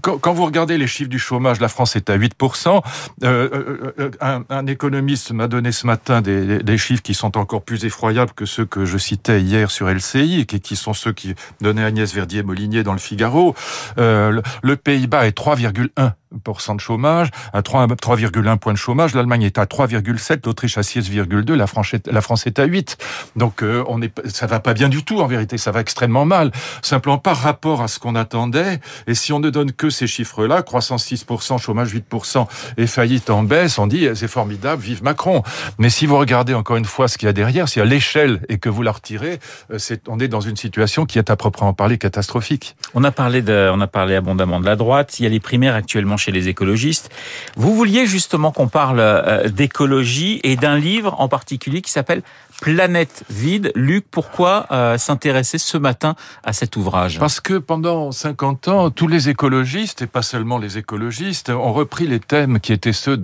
Quand, 0.00 0.32
vous 0.32 0.44
regardez 0.44 0.78
les 0.78 0.86
chiffres 0.86 1.10
du 1.10 1.18
chômage, 1.18 1.60
la 1.60 1.68
France 1.68 1.96
est 1.96 2.10
à 2.10 2.16
8%. 2.16 2.80
Euh, 3.24 4.10
un, 4.20 4.44
un 4.48 4.66
économiste 4.66 5.32
m'a 5.32 5.48
donné 5.48 5.72
ce 5.72 5.86
matin 5.86 6.20
des, 6.20 6.62
des 6.62 6.78
chiffres 6.78 7.02
qui 7.02 7.14
sont 7.14 7.36
encore 7.38 7.62
plus 7.62 7.84
effroyables 7.92 8.32
que 8.32 8.46
ceux 8.46 8.64
que 8.64 8.86
je 8.86 8.96
citais 8.96 9.42
hier 9.42 9.70
sur 9.70 9.86
LCI, 9.86 10.40
et 10.40 10.46
qui 10.46 10.76
sont 10.76 10.94
ceux 10.94 11.12
qui 11.12 11.34
donnaient 11.60 11.84
Agnès 11.84 12.12
Verdier-Molinier 12.12 12.82
dans 12.84 12.94
le 12.94 12.98
Figaro. 12.98 13.54
Euh, 13.98 14.40
le 14.62 14.76
Pays-Bas 14.76 15.26
est 15.26 15.36
3,1 15.36 16.12
de 16.32 16.80
chômage, 16.80 17.30
à 17.52 17.60
3,1 17.60 18.58
points 18.58 18.72
de 18.72 18.78
chômage. 18.78 19.14
L'Allemagne 19.14 19.42
est 19.42 19.58
à 19.58 19.64
3,7, 19.64 20.40
l'Autriche 20.44 20.78
à 20.78 20.82
6,2, 20.82 21.52
la 21.54 21.66
France 21.66 21.94
est, 21.94 22.06
la 22.08 22.20
France 22.20 22.46
est 22.46 22.58
à 22.58 22.64
8. 22.64 22.96
Donc 23.36 23.62
euh, 23.62 23.84
on 23.88 24.00
est, 24.02 24.12
ça 24.28 24.46
va 24.46 24.60
pas 24.60 24.74
bien 24.74 24.88
du 24.88 25.04
tout 25.04 25.20
en 25.20 25.26
vérité, 25.26 25.58
ça 25.58 25.70
va 25.70 25.80
extrêmement 25.80 26.24
mal. 26.24 26.50
Simplement 26.82 27.18
par 27.18 27.36
rapport 27.36 27.82
à 27.82 27.88
ce 27.88 27.98
qu'on 27.98 28.14
attendait. 28.14 28.80
Et 29.06 29.14
si 29.14 29.32
on 29.32 29.40
ne 29.40 29.50
donne 29.50 29.72
que 29.72 29.90
ces 29.90 30.06
chiffres-là, 30.06 30.62
croissance 30.62 31.06
6%, 31.10 31.58
chômage 31.58 31.94
8% 31.94 32.46
et 32.76 32.86
faillite 32.86 33.30
en 33.30 33.42
baisse, 33.42 33.78
on 33.78 33.86
dit 33.86 34.08
c'est 34.14 34.28
formidable, 34.28 34.82
vive 34.82 35.02
Macron. 35.02 35.42
Mais 35.78 35.90
si 35.90 36.06
vous 36.06 36.18
regardez 36.18 36.54
encore 36.54 36.76
une 36.76 36.84
fois 36.84 37.08
ce 37.08 37.18
qu'il 37.18 37.26
y 37.26 37.30
a 37.30 37.32
derrière, 37.32 37.68
si 37.68 37.80
à 37.80 37.84
l'échelle 37.84 38.40
et 38.48 38.58
que 38.58 38.68
vous 38.68 38.82
la 38.82 38.92
retirez, 38.92 39.38
euh, 39.70 39.78
c'est, 39.78 40.08
on 40.08 40.18
est 40.18 40.28
dans 40.28 40.40
une 40.40 40.56
situation 40.56 41.06
qui 41.06 41.18
est 41.18 41.30
à 41.30 41.36
proprement 41.36 41.72
parler 41.72 41.98
catastrophique. 41.98 42.76
On 42.94 43.04
a 43.04 43.10
parlé 43.10 43.42
de, 43.42 43.70
on 43.72 43.80
a 43.80 43.86
parlé 43.86 44.14
abondamment 44.14 44.60
de 44.60 44.66
la 44.66 44.76
droite. 44.76 45.18
Il 45.18 45.24
y 45.24 45.26
a 45.26 45.28
les 45.28 45.40
primaires 45.40 45.74
actuellement 45.74 46.16
chez 46.22 46.32
les 46.32 46.48
écologistes. 46.48 47.10
Vous 47.56 47.74
vouliez 47.74 48.06
justement 48.06 48.52
qu'on 48.52 48.68
parle 48.68 49.00
euh, 49.00 49.48
d'écologie 49.48 50.40
et 50.44 50.56
d'un 50.56 50.78
livre 50.78 51.16
en 51.18 51.28
particulier 51.28 51.82
qui 51.82 51.90
s'appelle 51.90 52.22
Planète 52.60 53.24
vide. 53.28 53.72
Luc, 53.74 54.04
pourquoi 54.08 54.66
euh, 54.70 54.96
s'intéresser 54.96 55.58
ce 55.58 55.76
matin 55.76 56.14
à 56.44 56.52
cet 56.52 56.76
ouvrage? 56.76 57.18
Parce 57.18 57.40
que 57.40 57.54
pendant 57.58 58.12
50 58.12 58.68
ans, 58.68 58.90
tous 58.90 59.08
les 59.08 59.28
écologistes, 59.28 60.02
et 60.02 60.06
pas 60.06 60.22
seulement 60.22 60.58
les 60.58 60.78
écologistes, 60.78 61.50
ont 61.50 61.72
repris 61.72 62.06
les 62.06 62.20
thèmes 62.20 62.60
qui 62.60 62.72
étaient 62.72 62.92
ceux 62.92 63.16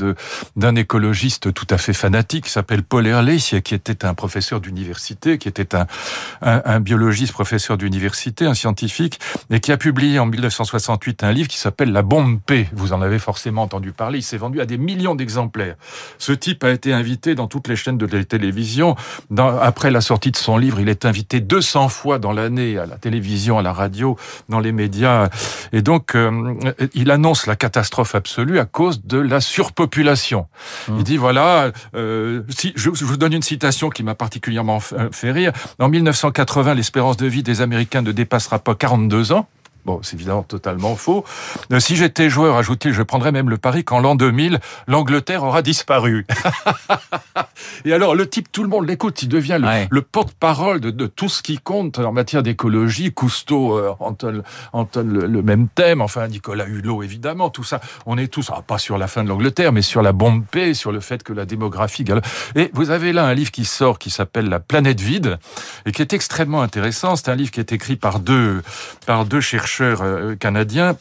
d'un 0.56 0.74
écologiste 0.74 1.54
tout 1.54 1.68
à 1.70 1.78
fait 1.78 1.92
fanatique, 1.92 2.46
qui 2.46 2.50
s'appelle 2.50 2.82
Paul 2.82 3.06
Ehrlich, 3.06 3.62
qui 3.62 3.74
était 3.74 4.04
un 4.04 4.14
professeur 4.14 4.60
d'université, 4.60 5.38
qui 5.38 5.46
était 5.46 5.76
un, 5.76 5.86
un, 6.42 6.60
un 6.64 6.80
biologiste 6.80 7.32
professeur 7.32 7.78
d'université, 7.78 8.44
un 8.44 8.54
scientifique, 8.54 9.20
et 9.50 9.60
qui 9.60 9.70
a 9.70 9.76
publié 9.76 10.18
en 10.18 10.26
1968 10.26 11.22
un 11.22 11.30
livre 11.30 11.48
qui 11.48 11.58
s'appelle 11.58 11.92
La 11.92 12.02
bombe 12.02 12.40
P. 12.44 12.68
Vous 12.72 12.87
en 12.92 13.02
avez 13.02 13.18
forcément 13.18 13.62
entendu 13.62 13.92
parler. 13.92 14.18
Il 14.18 14.22
s'est 14.22 14.36
vendu 14.36 14.60
à 14.60 14.66
des 14.66 14.78
millions 14.78 15.14
d'exemplaires. 15.14 15.76
Ce 16.18 16.32
type 16.32 16.64
a 16.64 16.70
été 16.70 16.92
invité 16.92 17.34
dans 17.34 17.46
toutes 17.46 17.68
les 17.68 17.76
chaînes 17.76 17.98
de 17.98 18.06
télévision 18.22 18.96
dans, 19.30 19.58
après 19.58 19.90
la 19.90 20.00
sortie 20.00 20.30
de 20.30 20.36
son 20.36 20.56
livre, 20.58 20.80
il 20.80 20.88
est 20.88 21.04
invité 21.04 21.40
200 21.40 21.88
fois 21.88 22.18
dans 22.18 22.32
l'année 22.32 22.78
à 22.78 22.86
la 22.86 22.96
télévision, 22.96 23.58
à 23.58 23.62
la 23.62 23.72
radio, 23.72 24.16
dans 24.48 24.60
les 24.60 24.72
médias. 24.72 25.28
Et 25.72 25.82
donc, 25.82 26.14
euh, 26.14 26.54
il 26.94 27.10
annonce 27.10 27.46
la 27.46 27.56
catastrophe 27.56 28.14
absolue 28.14 28.58
à 28.58 28.64
cause 28.64 29.04
de 29.04 29.18
la 29.18 29.40
surpopulation. 29.40 30.46
Mmh. 30.88 30.94
Il 30.98 31.04
dit, 31.04 31.16
voilà, 31.16 31.72
euh, 31.94 32.42
si, 32.48 32.72
je, 32.76 32.90
je, 32.94 33.04
vous 33.04 33.16
donne 33.16 33.32
une 33.32 33.42
citation 33.42 33.90
qui 33.90 34.02
m'a 34.02 34.14
particulièrement 34.14 34.80
fait 34.80 35.30
rire. 35.30 35.52
En 35.78 35.88
1980, 35.88 36.74
l'espérance 36.74 37.16
de 37.16 37.26
vie 37.26 37.42
des 37.42 37.60
Américains 37.60 38.02
ne 38.02 38.12
dépassera 38.12 38.58
pas 38.58 38.74
42 38.74 39.32
ans. 39.32 39.46
Bon, 39.88 40.00
c'est 40.02 40.16
évidemment 40.16 40.42
totalement 40.42 40.96
faux. 40.96 41.24
Euh, 41.72 41.80
si 41.80 41.96
j'étais 41.96 42.28
joueur, 42.28 42.58
ajoute-t-il, 42.58 42.92
je 42.92 43.02
prendrais 43.02 43.32
même 43.32 43.48
le 43.48 43.56
pari 43.56 43.84
qu'en 43.84 44.00
l'an 44.00 44.16
2000, 44.16 44.60
l'Angleterre 44.86 45.44
aura 45.44 45.62
disparu. 45.62 46.26
Et 47.86 47.94
alors, 47.94 48.14
le 48.14 48.28
type, 48.28 48.52
tout 48.52 48.62
le 48.62 48.68
monde 48.68 48.86
l'écoute, 48.86 49.22
il 49.22 49.30
devient 49.30 49.56
le, 49.58 49.66
ouais. 49.66 49.88
le 49.90 50.02
porte-parole 50.02 50.80
de, 50.80 50.90
de, 50.90 51.06
tout 51.06 51.30
ce 51.30 51.42
qui 51.42 51.56
compte 51.56 51.98
en 52.00 52.12
matière 52.12 52.42
d'écologie. 52.42 53.14
Cousteau 53.14 53.78
euh, 53.78 53.94
entonne, 53.98 54.42
entonne 54.74 55.08
le, 55.08 55.26
le, 55.26 55.40
même 55.40 55.68
thème, 55.68 56.02
enfin, 56.02 56.28
Nicolas 56.28 56.66
Hulot, 56.66 57.02
évidemment, 57.02 57.48
tout 57.48 57.64
ça. 57.64 57.80
On 58.04 58.18
est 58.18 58.28
tous, 58.28 58.50
ah, 58.52 58.60
pas 58.60 58.76
sur 58.76 58.98
la 58.98 59.06
fin 59.06 59.24
de 59.24 59.30
l'Angleterre, 59.30 59.72
mais 59.72 59.80
sur 59.80 60.02
la 60.02 60.12
bombe 60.12 60.44
P, 60.44 60.74
sur 60.74 60.92
le 60.92 61.00
fait 61.00 61.22
que 61.22 61.32
la 61.32 61.46
démographie... 61.46 62.04
Et 62.56 62.70
vous 62.74 62.90
avez 62.90 63.14
là 63.14 63.24
un 63.24 63.32
livre 63.32 63.52
qui 63.52 63.64
sort, 63.64 63.98
qui 63.98 64.10
s'appelle 64.10 64.50
La 64.50 64.60
planète 64.60 65.00
vide, 65.00 65.38
et 65.86 65.92
qui 65.92 66.02
est 66.02 66.12
extrêmement 66.12 66.60
intéressant. 66.60 67.16
C'est 67.16 67.30
un 67.30 67.36
livre 67.36 67.50
qui 67.50 67.60
est 67.60 67.72
écrit 67.72 67.96
par 67.96 68.20
deux, 68.20 68.62
par 69.06 69.24
deux 69.24 69.40
chercheurs 69.40 69.77
chercheurs 69.78 70.36
canadiens 70.38 70.96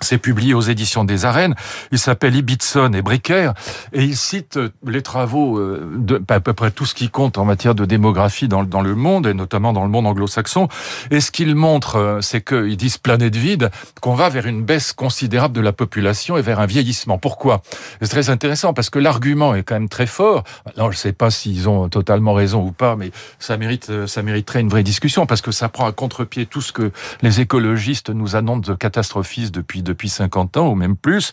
c'est 0.00 0.18
publié 0.18 0.54
aux 0.54 0.60
éditions 0.60 1.04
des 1.04 1.24
Arènes. 1.24 1.54
Il 1.92 1.98
s'appelle 1.98 2.36
Ibitson 2.36 2.92
et 2.92 3.02
Bricker 3.02 3.52
et 3.92 4.04
il 4.04 4.16
cite 4.16 4.58
les 4.86 5.02
travaux 5.02 5.60
de 5.60 6.22
à 6.28 6.40
peu 6.40 6.52
près 6.52 6.70
tout 6.70 6.86
ce 6.86 6.94
qui 6.94 7.10
compte 7.10 7.38
en 7.38 7.44
matière 7.44 7.74
de 7.74 7.84
démographie 7.84 8.48
dans, 8.48 8.64
dans 8.64 8.82
le 8.82 8.94
monde 8.94 9.26
et 9.26 9.34
notamment 9.34 9.72
dans 9.72 9.84
le 9.84 9.90
monde 9.90 10.06
anglo-saxon. 10.06 10.68
Et 11.10 11.20
ce 11.20 11.30
qu'il 11.30 11.54
montre, 11.54 12.18
c'est 12.20 12.42
qu'ils 12.42 12.76
disent 12.76 12.98
planète 12.98 13.36
vide, 13.36 13.70
qu'on 14.00 14.14
va 14.14 14.28
vers 14.28 14.46
une 14.46 14.62
baisse 14.62 14.92
considérable 14.92 15.54
de 15.54 15.60
la 15.60 15.72
population 15.72 16.36
et 16.36 16.42
vers 16.42 16.60
un 16.60 16.66
vieillissement. 16.66 17.18
Pourquoi? 17.18 17.62
C'est 18.00 18.08
très 18.08 18.30
intéressant 18.30 18.74
parce 18.74 18.90
que 18.90 18.98
l'argument 18.98 19.54
est 19.54 19.62
quand 19.62 19.74
même 19.74 19.88
très 19.88 20.06
fort. 20.06 20.44
Alors 20.76 20.92
je 20.92 20.98
sais 20.98 21.12
pas 21.12 21.30
s'ils 21.30 21.68
ont 21.68 21.88
totalement 21.88 22.34
raison 22.34 22.62
ou 22.62 22.72
pas, 22.72 22.96
mais 22.96 23.10
ça 23.38 23.56
mérite, 23.56 24.06
ça 24.06 24.22
mériterait 24.22 24.60
une 24.60 24.68
vraie 24.68 24.82
discussion 24.82 25.26
parce 25.26 25.40
que 25.40 25.52
ça 25.52 25.68
prend 25.68 25.86
à 25.86 25.92
contre-pied 25.92 26.46
tout 26.46 26.60
ce 26.60 26.72
que 26.72 26.92
les 27.22 27.40
écologistes 27.40 28.10
nous 28.10 28.36
annoncent 28.36 28.70
de 28.70 28.74
catastrophistes 28.74 29.54
depuis 29.54 29.82
depuis 29.88 30.08
50 30.08 30.56
ans 30.56 30.68
ou 30.68 30.74
même 30.74 30.96
plus. 30.96 31.32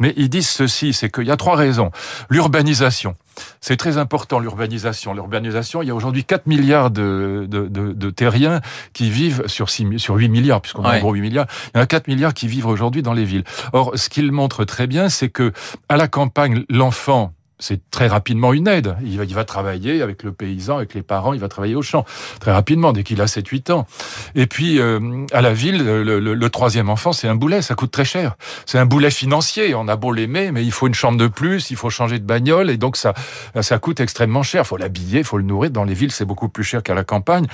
Mais 0.00 0.14
ils 0.16 0.28
disent 0.28 0.48
ceci, 0.48 0.92
c'est 0.92 1.10
qu'il 1.10 1.26
y 1.26 1.30
a 1.30 1.36
trois 1.36 1.56
raisons. 1.56 1.90
L'urbanisation. 2.30 3.16
C'est 3.60 3.76
très 3.76 3.98
important 3.98 4.38
l'urbanisation. 4.38 5.12
L'urbanisation, 5.12 5.82
il 5.82 5.88
y 5.88 5.90
a 5.90 5.94
aujourd'hui 5.94 6.24
4 6.24 6.46
milliards 6.46 6.90
de, 6.90 7.46
de, 7.48 7.68
de, 7.68 7.92
de, 7.92 8.10
terriens 8.10 8.60
qui 8.92 9.10
vivent 9.10 9.46
sur, 9.46 9.68
6, 9.68 9.98
sur 9.98 10.14
8 10.14 10.28
milliards, 10.28 10.62
puisqu'on 10.62 10.84
a 10.84 10.92
ouais. 10.92 10.96
en 10.96 11.00
gros 11.00 11.12
8 11.12 11.20
milliards. 11.20 11.46
Il 11.74 11.78
y 11.78 11.80
en 11.80 11.82
a 11.82 11.86
4 11.86 12.08
milliards 12.08 12.32
qui 12.32 12.48
vivent 12.48 12.66
aujourd'hui 12.66 13.02
dans 13.02 13.12
les 13.12 13.24
villes. 13.24 13.44
Or, 13.72 13.92
ce 13.94 14.08
qu'il 14.08 14.32
montre 14.32 14.64
très 14.64 14.86
bien, 14.86 15.08
c'est 15.08 15.28
que 15.28 15.52
à 15.88 15.96
la 15.96 16.08
campagne, 16.08 16.64
l'enfant 16.70 17.32
c'est 17.58 17.90
très 17.90 18.06
rapidement 18.06 18.52
une 18.52 18.68
aide. 18.68 18.96
Il 19.02 19.18
va, 19.18 19.24
il 19.24 19.34
va 19.34 19.44
travailler 19.44 20.02
avec 20.02 20.22
le 20.22 20.32
paysan, 20.32 20.76
avec 20.76 20.94
les 20.94 21.02
parents, 21.02 21.32
il 21.32 21.40
va 21.40 21.48
travailler 21.48 21.74
au 21.74 21.82
champ. 21.82 22.04
Très 22.40 22.52
rapidement, 22.52 22.92
dès 22.92 23.02
qu'il 23.02 23.20
a 23.20 23.26
7-8 23.26 23.72
ans. 23.72 23.86
Et 24.34 24.46
puis, 24.46 24.78
euh, 24.78 25.24
à 25.32 25.40
la 25.40 25.52
ville, 25.52 25.84
le, 25.84 26.02
le, 26.02 26.34
le 26.34 26.50
troisième 26.50 26.90
enfant, 26.90 27.12
c'est 27.12 27.28
un 27.28 27.34
boulet, 27.34 27.62
ça 27.62 27.74
coûte 27.74 27.90
très 27.90 28.04
cher. 28.04 28.36
C'est 28.66 28.78
un 28.78 28.86
boulet 28.86 29.10
financier, 29.10 29.74
on 29.74 29.88
a 29.88 29.96
beau 29.96 30.12
l'aimer, 30.12 30.52
mais 30.52 30.64
il 30.64 30.72
faut 30.72 30.86
une 30.86 30.94
chambre 30.94 31.18
de 31.18 31.28
plus, 31.28 31.70
il 31.70 31.76
faut 31.76 31.90
changer 31.90 32.18
de 32.18 32.24
bagnole, 32.24 32.70
et 32.70 32.76
donc 32.76 32.96
ça, 32.96 33.14
ça 33.60 33.78
coûte 33.78 34.00
extrêmement 34.00 34.42
cher. 34.42 34.62
Il 34.62 34.66
faut 34.66 34.76
l'habiller, 34.76 35.20
il 35.20 35.24
faut 35.24 35.38
le 35.38 35.44
nourrir. 35.44 35.70
Dans 35.70 35.84
les 35.84 35.94
villes, 35.94 36.12
c'est 36.12 36.24
beaucoup 36.24 36.48
plus 36.48 36.64
cher 36.64 36.82
qu'à 36.82 36.94
la 36.94 37.04
campagne. 37.04 37.46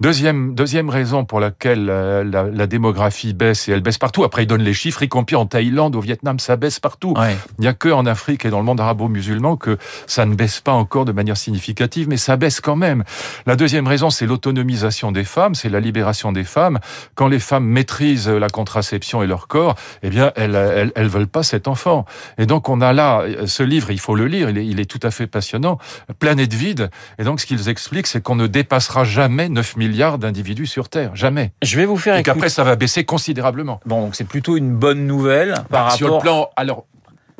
Deuxième, 0.00 0.54
deuxième 0.54 0.88
raison 0.88 1.24
pour 1.24 1.40
laquelle 1.40 1.84
la, 1.84 2.24
la, 2.24 2.44
la, 2.44 2.66
démographie 2.66 3.34
baisse, 3.34 3.68
et 3.68 3.72
elle 3.72 3.82
baisse 3.82 3.98
partout. 3.98 4.24
Après, 4.24 4.44
il 4.44 4.46
donne 4.46 4.62
les 4.62 4.74
chiffres, 4.74 5.02
y 5.02 5.08
compris 5.08 5.36
en 5.36 5.46
Thaïlande, 5.46 5.96
au 5.96 6.00
Vietnam, 6.00 6.38
ça 6.38 6.56
baisse 6.56 6.80
partout. 6.80 7.14
Ouais. 7.18 7.36
Il 7.58 7.62
n'y 7.62 7.68
a 7.68 7.74
que 7.74 7.88
en 7.88 8.06
Afrique 8.06 8.44
et 8.44 8.50
dans 8.50 8.58
le 8.58 8.64
monde 8.64 8.80
arabo-musulman 8.80 9.49
que 9.56 9.78
ça 10.06 10.26
ne 10.26 10.34
baisse 10.34 10.60
pas 10.60 10.72
encore 10.72 11.04
de 11.04 11.12
manière 11.12 11.36
significative, 11.36 12.08
mais 12.08 12.16
ça 12.16 12.36
baisse 12.36 12.60
quand 12.60 12.76
même. 12.76 13.04
La 13.46 13.56
deuxième 13.56 13.86
raison, 13.86 14.10
c'est 14.10 14.26
l'autonomisation 14.26 15.12
des 15.12 15.24
femmes, 15.24 15.54
c'est 15.54 15.68
la 15.68 15.80
libération 15.80 16.32
des 16.32 16.44
femmes. 16.44 16.78
Quand 17.14 17.28
les 17.28 17.40
femmes 17.40 17.64
maîtrisent 17.64 18.28
la 18.28 18.48
contraception 18.48 19.22
et 19.22 19.26
leur 19.26 19.48
corps, 19.48 19.74
eh 20.02 20.10
bien, 20.10 20.32
elles, 20.36 20.54
elles, 20.54 20.92
elles 20.94 21.08
veulent 21.08 21.26
pas 21.26 21.42
cet 21.42 21.68
enfant. 21.68 22.04
Et 22.38 22.46
donc, 22.46 22.68
on 22.68 22.80
a 22.80 22.92
là, 22.92 23.24
ce 23.46 23.62
livre, 23.62 23.90
il 23.90 24.00
faut 24.00 24.14
le 24.14 24.26
lire, 24.26 24.50
il 24.50 24.58
est, 24.58 24.66
il 24.66 24.80
est 24.80 24.90
tout 24.90 25.00
à 25.02 25.10
fait 25.10 25.26
passionnant. 25.26 25.78
Planète 26.18 26.54
vide. 26.54 26.90
Et 27.18 27.24
donc, 27.24 27.40
ce 27.40 27.46
qu'ils 27.46 27.68
expliquent, 27.68 28.06
c'est 28.06 28.22
qu'on 28.22 28.36
ne 28.36 28.46
dépassera 28.46 29.04
jamais 29.04 29.48
9 29.48 29.76
milliards 29.76 30.18
d'individus 30.18 30.66
sur 30.66 30.88
Terre. 30.88 31.14
Jamais. 31.14 31.52
Je 31.62 31.76
vais 31.76 31.86
vous 31.86 31.96
faire 31.96 32.16
Et 32.16 32.22
qu'après, 32.22 32.48
ça 32.48 32.64
va 32.64 32.76
baisser 32.76 33.04
considérablement. 33.04 33.80
Bon, 33.86 34.02
donc 34.02 34.14
c'est 34.14 34.24
plutôt 34.24 34.56
une 34.56 34.74
bonne 34.74 35.06
nouvelle 35.06 35.54
par 35.54 35.64
bah, 35.70 35.82
rapport... 35.82 35.96
Sur 35.96 36.14
le 36.14 36.20
plan, 36.20 36.50
alors, 36.56 36.86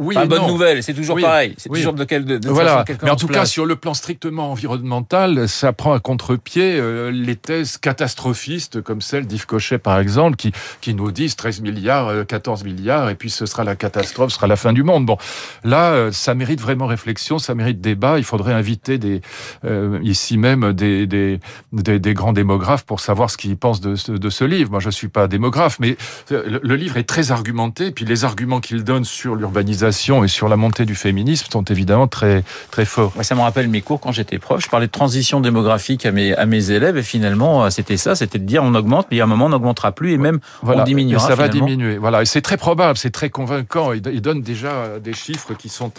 oui, 0.01 0.15
pas 0.15 0.25
bonne 0.25 0.41
non. 0.41 0.49
nouvelle, 0.49 0.83
c'est 0.83 0.95
toujours 0.95 1.17
oui. 1.17 1.23
pareil. 1.23 1.55
C'est 1.59 1.71
oui. 1.71 1.81
toujours 1.81 1.93
de 1.93 2.05
quel 2.05 2.25
de, 2.25 2.39
de 2.39 2.49
voilà. 2.49 2.87
Mais 3.03 3.11
en 3.11 3.17
tout 3.17 3.29
cas, 3.29 3.45
sur 3.45 3.67
le 3.67 3.77
plan 3.77 3.93
strictement 3.93 4.51
environnemental, 4.51 5.47
ça 5.47 5.75
prend 5.75 5.93
à 5.93 6.01
contre-pied 6.01 6.79
euh, 6.81 7.11
les 7.11 7.37
thèses 7.37 7.77
catastrophistes 7.77 8.81
comme 8.81 9.03
celle 9.03 9.27
d'Yves 9.27 9.45
Cochet 9.45 9.77
par 9.77 9.99
exemple, 9.99 10.37
qui 10.37 10.53
qui 10.81 10.95
nous 10.95 11.13
disent 11.13 11.37
13 11.37 11.61
milliards, 11.61 12.09
euh, 12.09 12.25
14 12.25 12.65
milliards, 12.65 13.11
et 13.11 13.15
puis 13.15 13.29
ce 13.29 13.45
sera 13.45 13.63
la 13.63 13.77
catastrophe, 13.77 14.31
ce 14.31 14.37
sera 14.37 14.47
la 14.47 14.57
fin 14.57 14.73
du 14.73 14.83
monde. 14.83 15.05
Bon, 15.05 15.19
là, 15.65 15.93
euh, 15.93 16.13
ça 16.13 16.35
mérite 16.35 16.63
vraiment 16.63 16.87
réflexion, 16.87 17.39
ça 17.39 17.55
mérite 17.55 17.83
débat. 17.83 18.17
Il 18.17 18.25
faudrait 18.25 18.55
inviter 18.55 18.97
des 18.97 19.21
euh, 19.67 19.99
ici 20.03 20.39
même 20.39 20.73
des, 20.73 21.07
des, 21.07 21.41
des, 21.75 21.99
des 21.99 22.15
grands 22.15 22.33
démographes 22.33 22.87
pour 22.87 23.01
savoir 23.01 23.29
ce 23.29 23.37
qu'ils 23.37 23.59
pensent 23.59 23.83
de 23.83 23.97
ce, 23.97 24.13
de 24.13 24.31
ce 24.31 24.45
livre. 24.45 24.71
Moi, 24.71 24.81
je 24.81 24.89
suis 24.89 25.09
pas 25.09 25.29
démographe, 25.29 25.79
mais 25.79 25.99
le, 26.31 26.59
le 26.63 26.77
livre 26.77 26.97
est 26.97 27.05
très 27.05 27.33
argumenté. 27.33 27.91
Puis 27.91 28.07
les 28.07 28.25
arguments 28.25 28.61
qu'il 28.61 28.83
donne 28.83 29.05
sur 29.05 29.35
l'urbanisation 29.35 29.90
et 30.25 30.29
sur 30.29 30.49
la 30.49 30.57
montée 30.57 30.85
du 30.85 30.95
féminisme 30.95 31.47
sont 31.51 31.65
évidemment 31.65 32.07
très 32.07 32.43
très 32.71 32.85
forts. 32.85 33.13
Ça 33.23 33.35
me 33.35 33.41
rappelle 33.41 33.69
mes 33.69 33.81
cours 33.81 34.01
quand 34.01 34.13
j'étais 34.13 34.39
prof. 34.39 34.63
Je 34.63 34.69
parlais 34.69 34.87
de 34.87 34.93
transition 34.93 35.41
démographique 35.41 36.07
à 36.07 36.13
mes 36.13 36.35
à 36.35 36.47
mes 36.47 36.71
élèves 36.71 36.97
et 36.97 37.03
finalement 37.03 37.65
euh, 37.65 37.71
c'était 37.71 37.97
ça, 37.97 38.15
c'était 38.15 38.39
de 38.39 38.45
dire 38.45 38.63
on 38.63 38.75
augmente, 38.75 39.07
mais 39.11 39.21
a 39.21 39.25
un 39.25 39.27
moment 39.27 39.47
on 39.47 39.51
n'augmentera 39.51 39.93
plus 39.93 40.13
et 40.13 40.19
même 40.19 40.41
voilà. 40.63 40.83
on 40.83 40.85
diminuera. 40.85 41.25
Et 41.25 41.29
ça 41.29 41.35
finalement. 41.35 41.61
va 41.61 41.67
diminuer. 41.67 41.99
Voilà, 41.99 42.23
et 42.23 42.27
c'est 42.27 42.43
très 42.43 42.57
probable, 42.57 42.97
c'est 42.99 43.11
très 43.11 43.31
convaincant. 43.31 43.93
Il, 43.93 44.03
il, 44.13 44.23
donne 44.23 44.43
déjà 44.43 44.99
des 45.03 45.13
chiffres 45.13 45.55
qui 45.55 45.69
sont. 45.69 45.93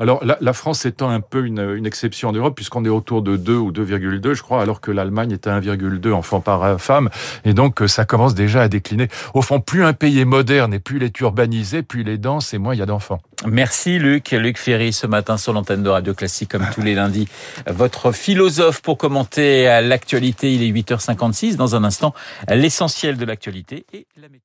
Alors 0.00 0.24
la, 0.24 0.38
la 0.40 0.52
France 0.52 0.86
étant 0.86 1.10
un 1.10 1.20
peu 1.20 1.44
une, 1.44 1.74
une 1.76 1.86
exception 1.86 2.28
en 2.28 2.32
Europe 2.32 2.54
puisqu'on 2.54 2.84
est 2.84 2.88
autour 2.88 3.22
de 3.22 3.36
2 3.36 3.56
ou 3.56 3.72
2,2, 3.72 4.34
je 4.34 4.42
crois, 4.42 4.62
alors 4.62 4.80
que 4.80 4.90
l'Allemagne 4.90 5.32
est 5.32 5.46
à 5.46 5.60
1,2 5.60 6.12
enfants 6.12 6.40
par 6.40 6.80
femme, 6.80 7.10
et 7.44 7.54
donc 7.54 7.82
ça 7.86 8.04
commence 8.04 8.34
déjà 8.34 8.62
à 8.62 8.68
décliner. 8.68 9.08
Au 9.34 9.42
fond, 9.42 9.60
plus 9.60 9.84
un 9.84 9.92
pays 9.92 10.20
est 10.20 10.24
moderne 10.24 10.74
et 10.74 10.78
plus 10.78 10.96
il 10.96 11.02
est 11.02 11.20
urbanisé, 11.20 11.82
plus 11.82 12.02
il 12.02 12.08
est 12.08 12.18
dense 12.18 12.54
et 12.54 12.58
moins 12.58 12.74
il 12.74 12.78
y 12.78 12.82
a 12.82 12.86
d'enfants. 12.86 13.20
Merci 13.46 13.98
Luc. 13.98 14.30
Luc 14.30 14.58
Ferry 14.58 14.92
ce 14.92 15.06
matin 15.06 15.36
sur 15.36 15.52
l'antenne 15.52 15.82
de 15.82 15.88
Radio 15.88 16.14
Classique 16.14 16.50
comme 16.50 16.66
tous 16.74 16.82
les 16.82 16.94
lundis. 16.94 17.28
Votre 17.66 18.12
philosophe 18.12 18.80
pour 18.82 18.98
commenter 18.98 19.64
l'actualité. 19.82 20.52
Il 20.54 20.62
est 20.62 20.70
8h56. 20.70 21.56
Dans 21.56 21.76
un 21.76 21.84
instant, 21.84 22.14
l'essentiel 22.48 23.16
de 23.16 23.24
l'actualité 23.24 23.86
et 23.92 24.06
la 24.16 24.28
météo. 24.28 24.43